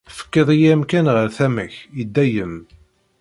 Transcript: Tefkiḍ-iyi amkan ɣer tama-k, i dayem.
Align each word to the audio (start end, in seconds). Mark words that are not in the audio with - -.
Tefkiḍ-iyi 0.09 0.69
amkan 0.75 1.07
ɣer 1.15 1.27
tama-k, 1.37 1.73
i 2.01 2.03
dayem. 2.15 2.55